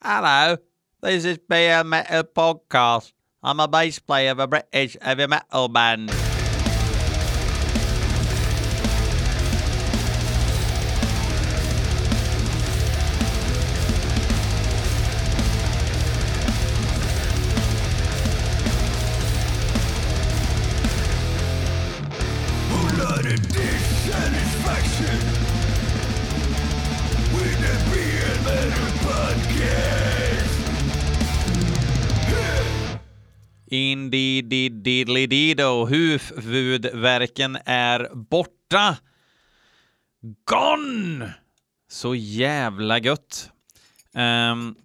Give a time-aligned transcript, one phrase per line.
[0.00, 0.56] Hello,
[1.02, 3.12] this is BL Metal Podcast.
[3.42, 6.12] I'm a bass player of a British heavy metal band.
[34.52, 38.96] Indidididlidido, huvudvärken är borta.
[40.44, 41.34] Gone!
[41.88, 43.50] Så jävla gött.
[44.14, 44.76] Um,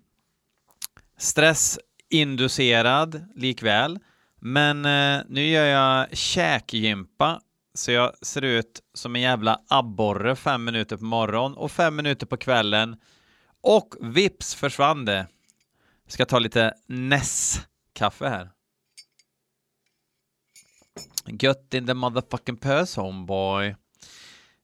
[1.17, 3.99] stressinducerad likväl,
[4.39, 7.41] men uh, nu gör jag käkgympa
[7.73, 12.25] så jag ser ut som en jävla abborre fem minuter på morgonen och fem minuter
[12.25, 12.95] på kvällen.
[13.61, 15.27] Och vips försvann det.
[16.07, 18.49] Ska ta lite Ness-kaffe här.
[21.25, 23.75] Gött in the motherfucking purse homeboy.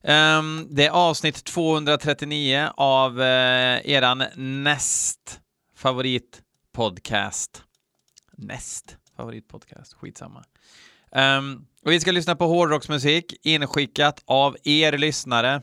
[0.02, 5.40] Um, det är avsnitt 239 av uh, eran näst
[5.76, 7.62] favoritpodcast.
[8.36, 10.44] Näst favoritpodcast, skitsamma.
[11.10, 15.62] Um, och vi ska lyssna på hårdrocksmusik inskickat av er lyssnare.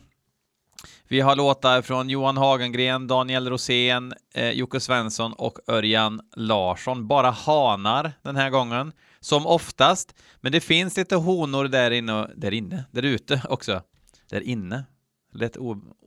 [1.07, 7.07] Vi har låtar från Johan Hagengren, Daniel Rosén, eh, Jocke Svensson och Örjan Larsson.
[7.07, 10.13] Bara hanar den här gången som oftast.
[10.41, 13.81] Men det finns lite honor där inne, där inne, där ute också.
[14.29, 14.85] Där inne.
[15.33, 15.57] Lätt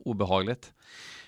[0.05, 0.73] obehagligt.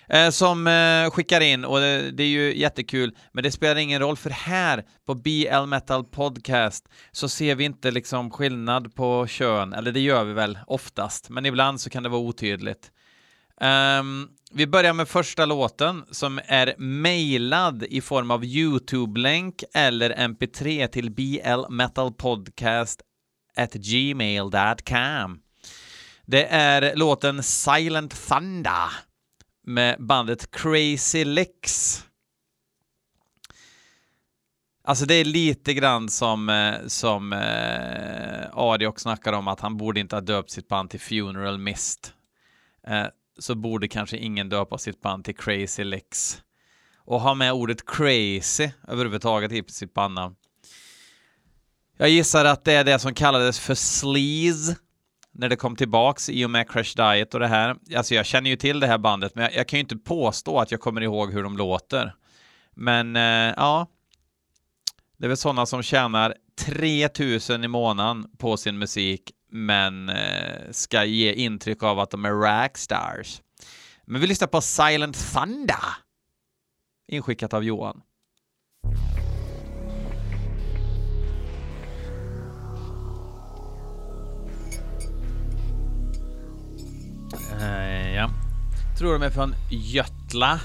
[0.08, 4.00] Eh, som eh, skickar in och det, det, är ju jättekul, men det spelar ingen
[4.00, 9.72] roll för här på BL Metal Podcast så ser vi inte liksom skillnad på kön,
[9.72, 12.90] eller det gör vi väl oftast, men ibland så kan det vara otydligt.
[13.60, 20.86] Um, vi börjar med första låten som är mejlad i form av YouTube-länk eller MP3
[20.86, 23.02] till blmetalpodcast
[23.56, 25.40] at gmail.com.
[26.26, 28.88] Det är låten Silent Thunder
[29.66, 32.04] med bandet Crazy Licks.
[34.84, 40.00] Alltså det är lite grann som, eh, som eh, Adiok snackar om att han borde
[40.00, 42.14] inte ha döpt sitt band till Funeral Mist.
[42.86, 43.06] Eh,
[43.38, 46.38] så borde kanske ingen döpa sitt band till Crazy Lex.
[46.96, 50.34] Och ha med ordet crazy överhuvudtaget i sitt bandnamn.
[51.96, 54.76] Jag gissar att det är det som kallades för sleaze
[55.32, 57.76] när det kom tillbaks i och med Crash Diet och det här.
[57.96, 60.58] Alltså jag känner ju till det här bandet, men jag, jag kan ju inte påstå
[60.58, 62.14] att jag kommer ihåg hur de låter.
[62.74, 63.86] Men eh, ja,
[65.16, 71.04] det är väl sådana som tjänar 3000 i månaden på sin musik men eh, ska
[71.04, 73.42] ge intryck av att de är rackstars.
[74.06, 75.84] Men vi lyssnar på Silent Thunder,
[77.08, 78.00] inskickat av Johan.
[87.60, 88.30] Uh, ja.
[88.98, 90.60] Tror de är från Götla.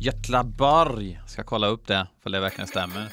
[0.00, 1.20] Götlaborg.
[1.26, 3.08] Ska kolla upp det, för det verkligen stämmer.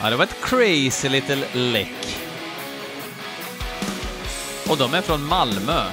[0.00, 2.18] Ja, det var ett crazy little lick.
[4.68, 5.84] Och de är från Malmö.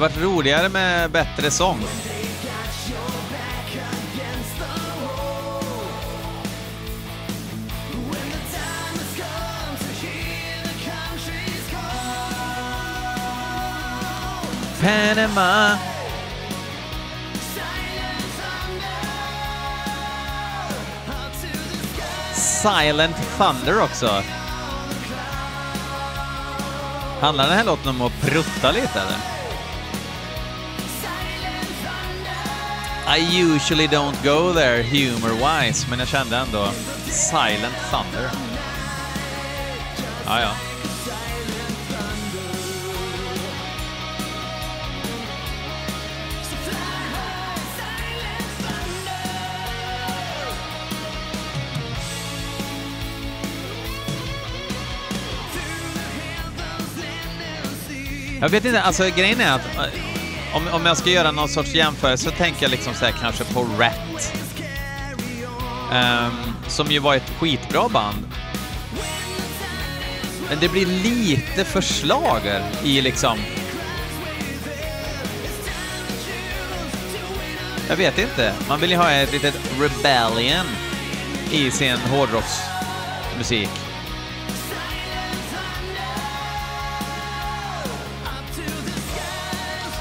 [0.00, 1.78] Det har varit roligare med bättre sång.
[14.80, 15.78] Panama
[22.34, 24.22] Silent Thunder också.
[27.20, 29.39] Handlar den här låten om att prutta lite eller?
[33.12, 36.70] I usually don't go there humor-wise, men jag kände ändå
[37.08, 38.30] Silent Thunder.
[40.26, 40.52] Ja, ja.
[58.40, 60.09] Jag vet inte, alltså grejen är att eh,
[60.54, 63.44] om, om jag ska göra någon sorts jämförelse så tänker jag liksom så här kanske
[63.44, 64.32] på Rat.
[65.92, 68.26] Um, som ju var ett skitbra band.
[70.48, 73.38] Men det blir lite förslager i liksom...
[77.88, 78.54] Jag vet inte.
[78.68, 80.66] Man vill ju ha ett litet rebellion
[81.50, 83.79] i sin hårdrocksmusik.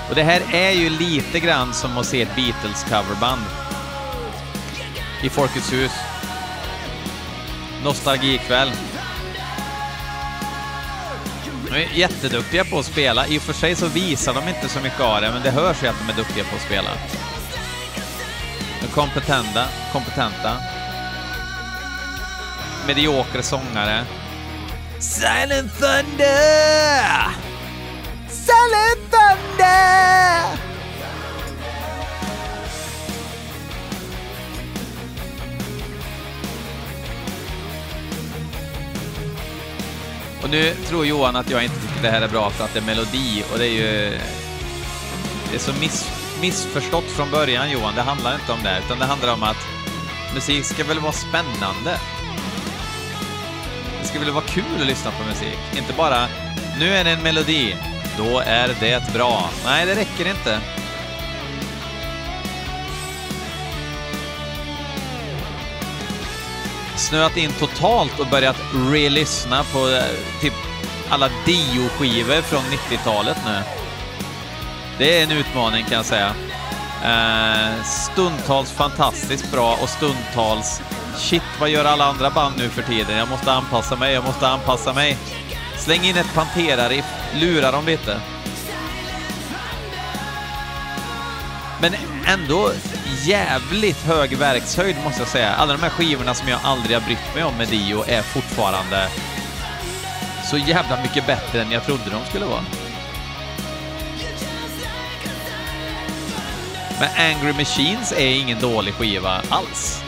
[0.09, 3.41] Och det här är ju lite grann som att se ett Beatles-coverband
[5.23, 5.91] i Folkets hus.
[7.83, 8.71] Nostalgikväll.
[11.69, 13.27] De är jätteduktiga på att spela.
[13.27, 15.83] I och för sig så visar de inte så mycket av det, men det hörs
[15.83, 16.89] ju att de är duktiga på att spela.
[18.81, 20.57] De är kompetenta, kompetenta.
[22.87, 24.05] Mediokra sångare.
[24.99, 27.29] Silent Thunder!
[28.29, 29.18] Silent Thunder!
[40.49, 42.79] Och nu tror Johan att jag inte tycker det här är bra för att det
[42.79, 44.17] är melodi och det är ju...
[45.49, 46.11] Det är så miss,
[46.41, 49.57] missförstått från början Johan, det handlar inte om det, utan det handlar om att
[50.35, 51.99] musik ska väl vara spännande.
[54.01, 56.27] Det ska väl vara kul att lyssna på musik, inte bara
[56.79, 57.75] nu är det en melodi,
[58.19, 59.49] då är det bra.
[59.65, 60.59] Nej, det räcker inte.
[66.95, 68.55] snöat in totalt och börjat
[68.91, 70.03] re-lyssna på eh,
[70.41, 70.53] typ
[71.09, 73.61] alla Dio-skivor från 90-talet nu.
[74.97, 76.33] Det är en utmaning kan jag säga.
[77.03, 80.81] Uh, stundtals fantastiskt bra och stundtals
[81.19, 83.17] shit, vad gör alla andra band nu för tiden?
[83.17, 85.17] Jag måste anpassa mig, jag måste anpassa mig.
[85.77, 88.21] Släng in ett Pantera-riff, lura dem lite.
[91.81, 91.93] Men
[92.27, 92.71] ändå
[93.25, 95.53] jävligt hög verkshöjd måste jag säga.
[95.53, 99.07] Alla de här skivorna som jag aldrig har brytt mig om med Dio är fortfarande
[100.49, 102.65] så jävla mycket bättre än jag trodde de skulle vara.
[106.99, 110.03] Men Angry Machines är ingen dålig skiva alls.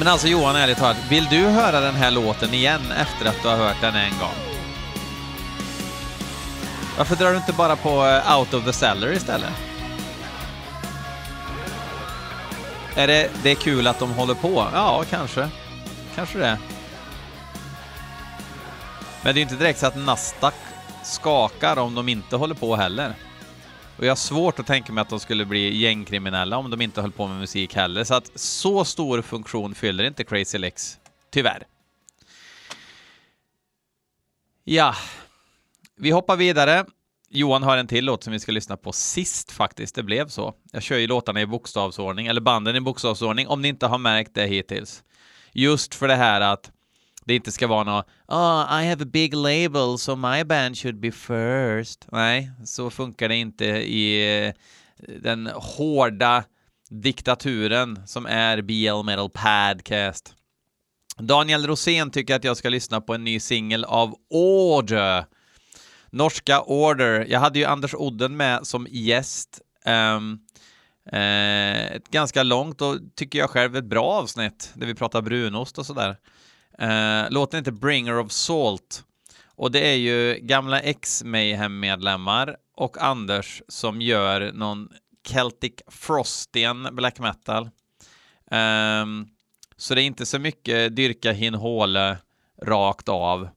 [0.00, 3.48] Men alltså Johan, ärligt talat, vill du höra den här låten igen efter att du
[3.48, 4.34] har hört den en gång?
[6.98, 9.52] Varför drar du inte bara på eh, Out of the Cellar istället?
[12.94, 14.66] Är det, det är kul att de håller på?
[14.74, 15.48] Ja, kanske.
[16.14, 16.58] Kanske det.
[19.22, 20.54] Men det är inte direkt så att Nasdaq
[21.02, 23.14] skakar om de inte håller på heller.
[24.00, 27.00] Och jag har svårt att tänka mig att de skulle bli gängkriminella om de inte
[27.00, 28.04] höll på med musik heller.
[28.04, 30.98] Så att så stor funktion fyller inte Crazy Lex,
[31.30, 31.66] tyvärr.
[34.64, 34.94] Ja,
[35.96, 36.84] vi hoppar vidare.
[37.28, 39.94] Johan har en till låt som vi ska lyssna på sist faktiskt.
[39.94, 40.54] Det blev så.
[40.72, 44.34] Jag kör ju låtarna i bokstavsordning, eller banden i bokstavsordning, om ni inte har märkt
[44.34, 45.02] det hittills.
[45.52, 46.70] Just för det här att
[47.24, 51.00] det inte ska vara något oh, I have a big label so my band should
[51.00, 52.06] be first.
[52.12, 54.52] Nej, så funkar det inte i eh,
[55.22, 56.44] den hårda
[56.90, 60.34] diktaturen som är BL Metal Podcast.
[61.18, 65.24] Daniel Rosén tycker att jag ska lyssna på en ny singel av Order.
[66.10, 67.26] Norska Order.
[67.28, 69.60] Jag hade ju Anders Odden med som gäst.
[69.86, 70.40] Um,
[71.12, 75.78] uh, ett ganska långt och tycker jag själv ett bra avsnitt där vi pratar brunost
[75.78, 76.16] och sådär.
[76.80, 79.04] Eh, låten heter Bringer of Salt
[79.60, 84.88] och det är ju gamla X-Mayhem-medlemmar och Anders som gör någon
[85.26, 87.70] Celtic Frostian black metal.
[88.50, 89.28] Um,
[89.76, 92.18] så det är inte så mycket dyrka hin håle
[92.62, 93.48] rakt av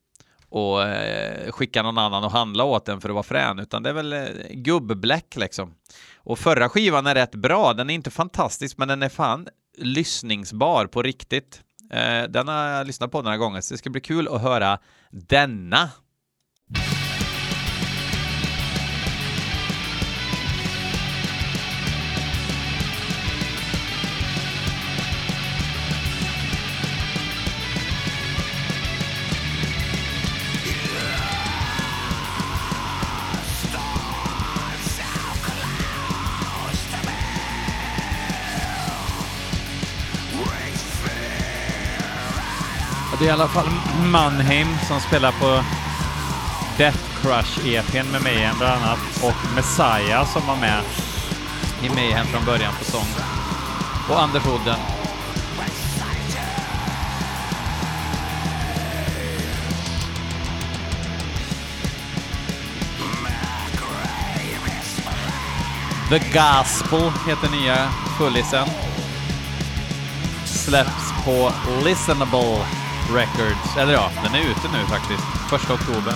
[0.49, 3.89] och uh, skicka någon annan och handla åt den för att vara frän, utan det
[3.89, 5.75] är väl eh, uh, gubb-black liksom.
[6.15, 10.85] Och förra skivan är rätt bra, den är inte fantastisk, men den är fan lyssningsbar
[10.85, 11.61] på riktigt.
[11.93, 14.79] Eh, den har jag lyssnat på några gånger, så det ska bli kul att höra
[15.11, 15.89] denna.
[43.23, 43.69] det är i alla fall
[44.05, 45.63] Mannheim som spelar på
[46.77, 50.81] Death Crush-EPn med Mayhem bland annat och Messiah som var med
[51.83, 53.07] i Mayhem från början på sång.
[54.09, 54.79] Och Anders Odden
[66.09, 68.67] The Gospel heter nya fullisen.
[70.45, 71.51] Släpps på
[71.83, 72.82] Listenable.
[73.09, 73.77] Records.
[73.77, 75.23] Eller ja, den är ute nu faktiskt.
[75.49, 76.13] Första oktober.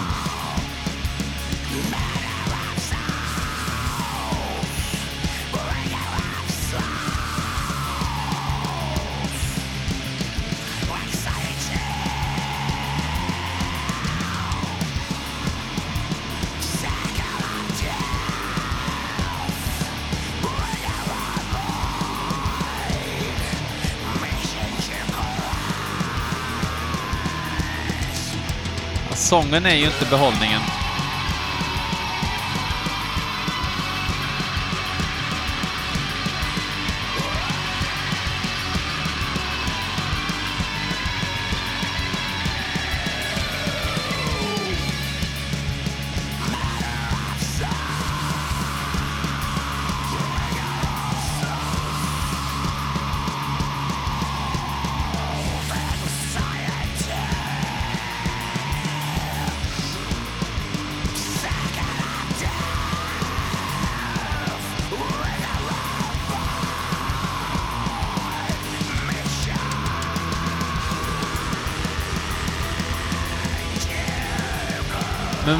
[29.29, 30.61] Sången är ju inte behållningen.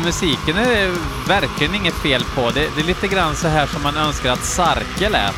[0.08, 0.92] Musiken är det
[1.28, 2.50] verkligen inget fel på.
[2.50, 5.36] Det, det är lite grann så här som man önskar att Sarke lät.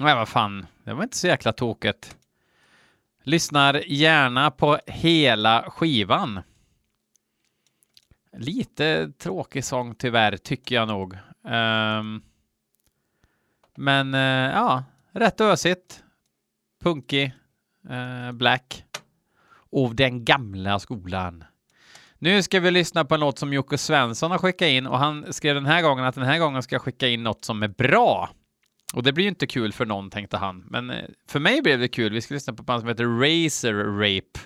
[0.00, 0.66] Nej, vad fan.
[0.84, 2.16] Det var inte så jäkla tokigt.
[3.22, 6.40] Lyssnar gärna på hela skivan.
[8.36, 11.14] Lite tråkig sång tyvärr, tycker jag nog.
[11.44, 12.22] Um,
[13.76, 16.02] men uh, ja, rätt ösigt.
[16.82, 17.32] Punkig.
[17.90, 18.84] eh, black.
[19.70, 21.44] Och den gamla skolan.
[22.18, 25.32] Nu ska vi lyssna på en låt som Jocke Svensson har skickat in och han
[25.32, 27.68] skrev den här gången att den här gången ska jag skicka in något som är
[27.68, 28.30] bra.
[28.94, 30.64] Och det blir ju inte kul för någon, tänkte han.
[30.70, 32.12] Men eh, för mig blev det kul.
[32.12, 34.40] Vi ska lyssna på ett band som heter Razor Rape.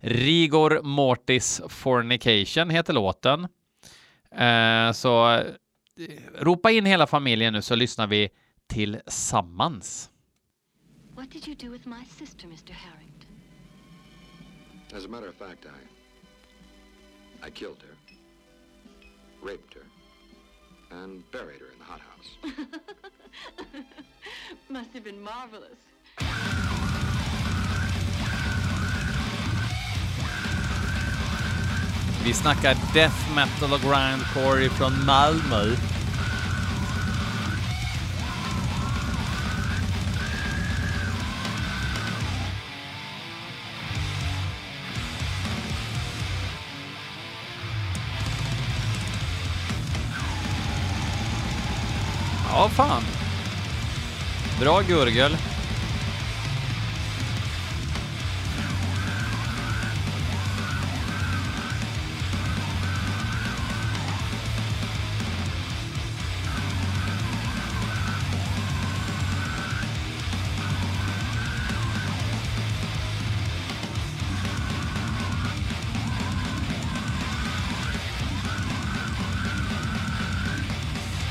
[0.00, 3.48] Rigor Mortis Fornication heter låten.
[4.36, 5.44] Eh, så eh,
[6.38, 8.30] ropa in hela familjen nu så lyssnar vi
[8.70, 10.08] tillsammans.
[11.14, 12.70] What did you do with my sister, Mr.
[12.70, 13.34] Harrington?
[14.94, 17.46] As a matter of fact, I.
[17.46, 17.96] I killed her,
[19.42, 19.86] raped her,
[20.90, 22.30] and buried her in the hothouse.
[24.68, 25.78] Must have been marvelous.
[32.24, 35.76] Vi snackar death metal och grindcore från Malmö.
[52.60, 53.02] Ja, fan.
[54.60, 55.36] Bra gurgel.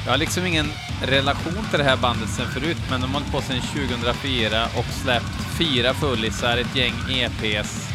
[0.06, 0.66] Jag har liksom ingen
[1.02, 4.86] relation till det här bandet sen förut, men de har hållit på sedan 2004 och
[4.86, 7.90] släppt fyra fullisar, ett gäng EPs.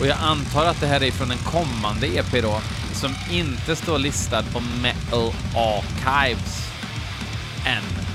[0.00, 2.60] Och jag antar att det här är från en kommande EP då,
[2.92, 6.68] som inte står listad på Metal Archives
[7.66, 8.07] än.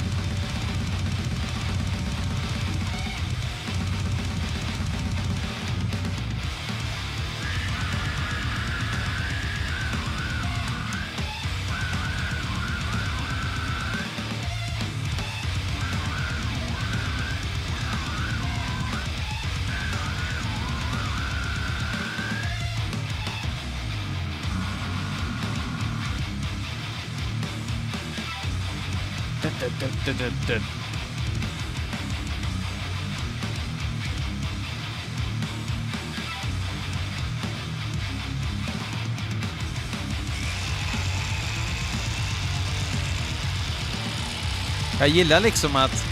[44.99, 46.05] Jag gillar liksom att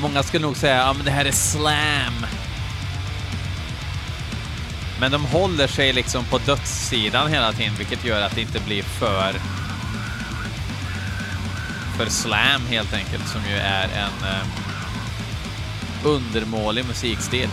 [0.00, 2.26] många skulle nog säga att ja, det här är slam.
[5.00, 8.82] Men de håller sig liksom på dödssidan hela tiden, vilket gör att det inte blir
[8.82, 9.34] för
[11.96, 14.28] för slam helt enkelt, som ju är en...
[14.28, 14.46] Eh,
[16.04, 17.48] undermålig musikstil.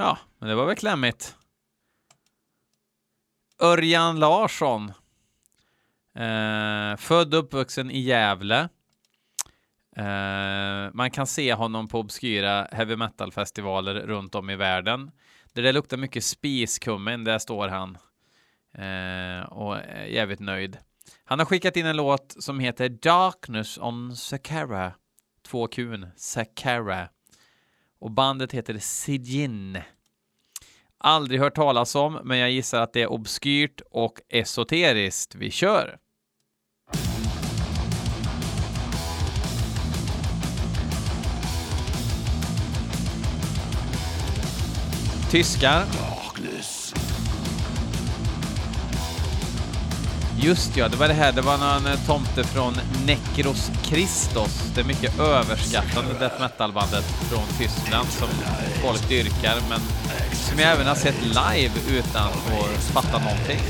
[0.00, 1.36] Ja, men det var väl klämmigt.
[3.62, 4.92] Örjan Larsson.
[6.14, 8.68] Eh, född och uppvuxen i Gävle.
[9.96, 15.10] Eh, man kan se honom på obskyra heavy metal-festivaler runt om i världen.
[15.52, 17.98] Där det luktar mycket spiskummin, där står han.
[18.74, 20.78] Eh, och är jävligt nöjd.
[21.24, 24.92] Han har skickat in en låt som heter Darkness on Sakara.
[25.42, 27.08] Två Q'n, Sakara.
[28.00, 29.78] Och bandet heter Sijin.
[30.98, 35.34] Aldrig hört talas om, men jag gissar att det är obskyrt och esoteriskt.
[35.34, 35.98] Vi kör!
[45.30, 46.09] Tyskar.
[50.42, 51.32] Just ja, det var det här.
[51.32, 52.74] Det var någon eh, tomte från
[53.06, 54.62] Necros Christos.
[54.74, 58.28] Det är mycket överskattande death metal-bandet från Tyskland som
[58.82, 59.80] folk dyrkar, men
[60.32, 63.60] som jag även har sett live utan att fatta någonting.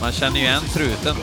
[0.00, 1.16] Man känner ju igen truten.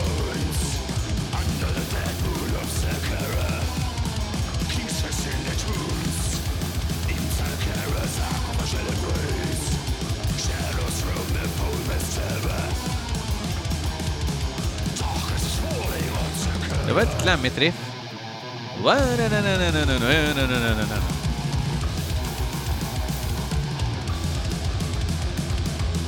[17.30, 17.76] Slemmigt riff.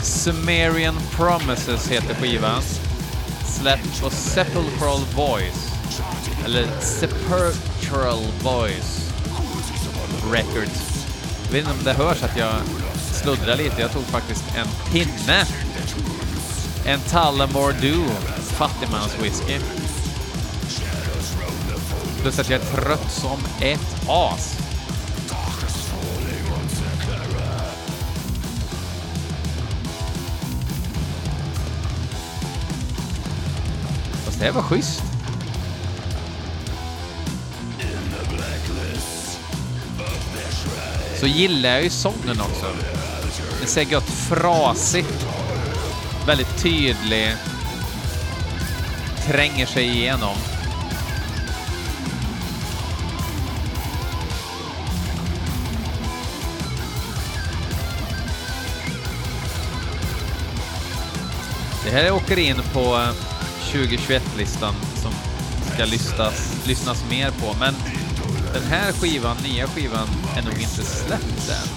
[0.02, 2.62] Sumerian Promises heter skivan.
[3.46, 5.72] Släppt på Sepulchral Voice.
[6.46, 9.12] Eller Sepulchral Voice
[10.32, 11.06] Records.
[11.46, 12.54] Jag vet inte om det hörs att jag
[13.12, 13.82] sluddrar lite.
[13.82, 15.46] Jag tog faktiskt en pinne.
[16.86, 18.10] En Tullamore Dew
[18.42, 19.81] fattigmanswhisky.
[22.22, 24.58] Plus att jag är trött som ett as.
[34.26, 35.04] Fast det här var schysst.
[41.20, 42.66] Så gillar jag ju sången också.
[43.60, 45.26] Den ser gött frasigt.
[46.28, 47.36] Väldigt tydlig.
[49.28, 50.36] Tränger sig igenom.
[61.92, 63.14] Det här åker in på eh,
[63.72, 65.12] 2021-listan som
[65.74, 67.76] ska lyssnas, lyssnas mer på, men
[68.54, 71.68] den här skivan, nya skivan, är nog inte släppt än.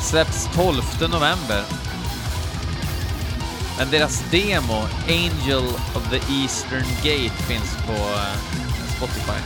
[0.00, 1.62] Släpps 12 november.
[3.78, 5.64] Men deras demo, Angel
[5.94, 8.38] of the Eastern Gate, finns på eh,
[8.96, 9.40] Spotify.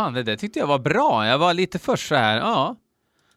[0.00, 1.26] Fan, det där tyckte jag var bra.
[1.26, 2.76] Jag var lite först så här, ja.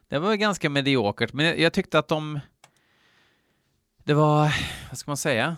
[0.08, 2.40] Det var ganska mediokert, men jag, tyckte att de...
[4.04, 4.54] Det var,
[4.88, 5.56] vad ska man säga?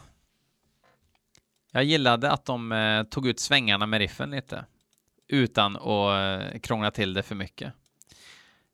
[1.72, 4.64] Jag gillade att de eh, tog ut svängarna med riffen lite.
[5.28, 7.72] Utan att eh, krångla till det för mycket.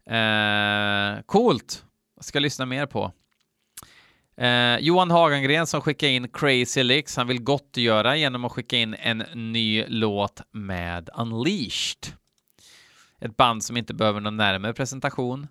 [0.06, 1.84] Eh, coolt!
[2.20, 3.12] ska lyssna mer på.
[4.36, 8.94] Eh, Johan Hagengren som skickar in Crazy Licks, han vill gottgöra genom att skicka in
[8.94, 9.18] en
[9.52, 12.21] ny låt med Unleashed.
[13.22, 15.46] Ett band som inte behöver någon närmare presentation.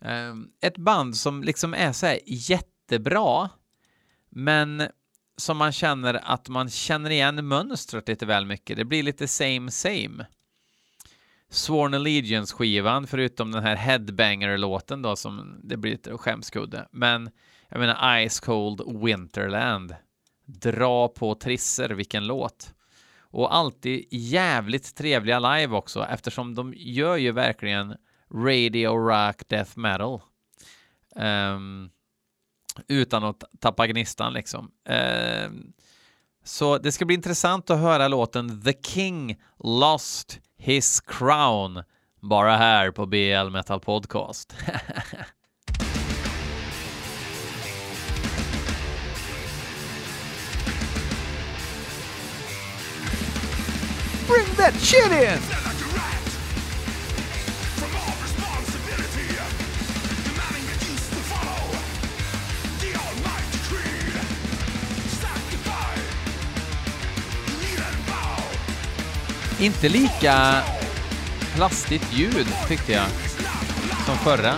[0.00, 3.50] Ehm, ett band som liksom är så här jättebra,
[4.30, 4.88] men
[5.36, 8.76] som man känner att man känner igen mönstret lite väl mycket.
[8.76, 10.26] Det blir lite same same.
[11.48, 16.88] Sworn Allegiance-skivan, förutom den här Headbanger-låten då, som det blir lite skämskudde.
[16.90, 17.30] Men
[17.68, 19.94] jag menar Ice Cold Winterland.
[20.46, 22.74] Dra på trisser, vilken låt.
[23.34, 27.96] Och alltid jävligt trevliga live också, eftersom de gör ju verkligen
[28.34, 30.20] radio rock death metal.
[31.16, 31.90] Um,
[32.88, 34.70] utan att tappa gnistan liksom.
[35.46, 35.72] Um,
[36.44, 41.82] så det ska bli intressant att höra låten The King Lost His Crown
[42.20, 44.56] bara här på BL Metal Podcast.
[54.34, 55.38] Bring that shit in!
[69.60, 70.62] Inte lika
[71.54, 73.06] plastigt ljud tyckte jag
[74.06, 74.54] som förra.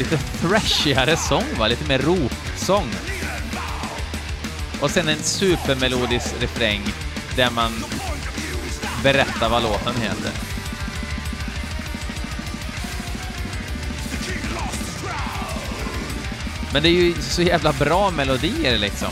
[0.00, 1.68] Lite freshigare sång, va?
[1.68, 2.90] Lite mer ropsång.
[4.80, 6.82] Och sen en supermelodisk refräng
[7.36, 7.84] där man
[9.02, 10.32] berättar vad låten heter.
[16.72, 19.08] Men det är ju så jävla bra melodier liksom.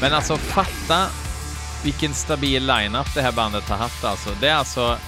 [0.00, 1.06] Men alltså fatta
[1.84, 4.30] vilken stabil lineup det här bandet har haft alltså.
[4.40, 4.98] Det är alltså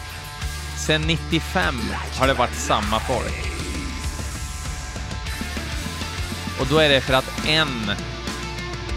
[0.87, 1.81] sen 95
[2.19, 3.53] har det varit samma folk.
[6.61, 7.91] Och då är det för att en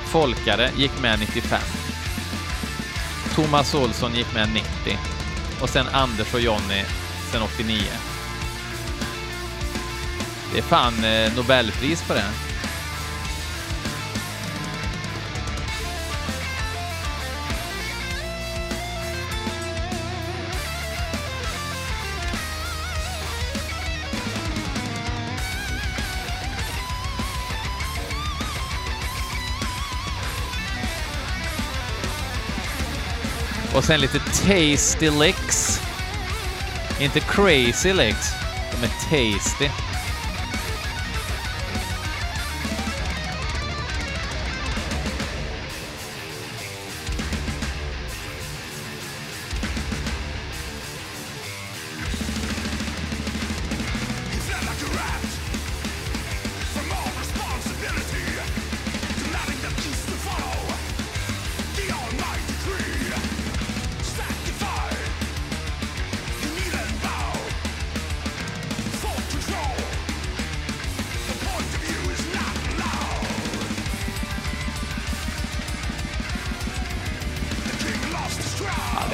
[0.06, 1.60] folkare gick med 95.
[3.36, 4.98] Thomas Olsson gick med 90
[5.62, 6.84] och sen Anders och Jonny
[7.32, 7.82] sen 89.
[10.54, 12.45] Det är fan eh, Nobelpris på det.
[33.76, 35.82] Och sen lite tasty licks.
[37.00, 38.32] Inte crazy licks.
[38.72, 39.70] De är tasty.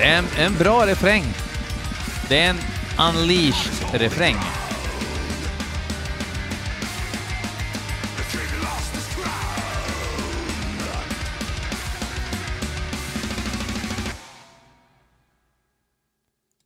[0.02, 1.24] Det är en, en bra refräng.
[2.30, 2.58] Det är en
[3.00, 4.36] unleashed-refräng.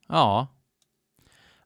[0.07, 0.47] Ja.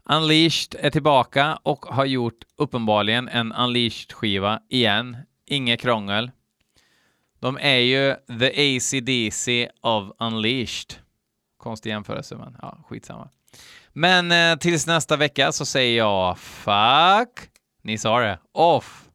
[0.05, 5.17] Unleashed är tillbaka och har gjort uppenbarligen en Unleashed-skiva igen.
[5.45, 6.31] Inget krångel.
[7.39, 11.08] De är ju the ACDC of Unleashed.
[11.59, 13.29] Konstig jämförelse, men ja, skitsamma.
[13.93, 17.49] Men eh, tills nästa vecka så säger jag fuck,
[17.81, 19.08] ni sa det, off.